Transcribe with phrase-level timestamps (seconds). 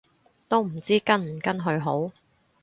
[0.47, 2.09] 都唔知跟唔跟去好